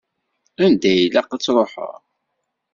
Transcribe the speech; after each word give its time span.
Anda 0.63 0.91
i 0.95 1.03
ilaq 1.05 1.29
ad 1.35 1.41
truḥeḍ? 1.41 1.93